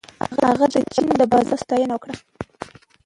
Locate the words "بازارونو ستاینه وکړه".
1.31-2.15